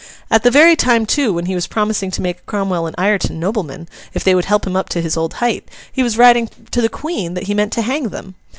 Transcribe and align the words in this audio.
At 0.31 0.41
the 0.41 0.49
very 0.49 0.75
time, 0.75 1.05
too, 1.05 1.31
when 1.31 1.45
he 1.45 1.53
was 1.53 1.67
promising 1.67 2.09
to 2.09 2.23
make 2.23 2.47
Cromwell 2.47 2.87
and 2.87 2.95
Ireton 2.97 3.39
noblemen, 3.39 3.87
if 4.15 4.23
they 4.23 4.33
would 4.33 4.45
help 4.45 4.65
him 4.65 4.75
up 4.75 4.89
to 4.89 4.99
his 4.99 5.15
old 5.15 5.35
height, 5.35 5.69
he 5.91 6.01
was 6.01 6.17
writing 6.17 6.49
to 6.71 6.81
the 6.81 6.89
Queen 6.89 7.35
that 7.35 7.43
he 7.43 7.53
meant 7.53 7.71
to 7.73 7.83
hang 7.83 8.09
them. 8.09 8.33